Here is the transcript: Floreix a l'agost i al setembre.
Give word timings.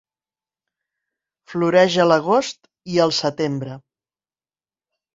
Floreix 1.53 1.99
a 2.05 2.09
l'agost 2.13 2.61
i 2.97 3.01
al 3.07 3.17
setembre. 3.21 3.81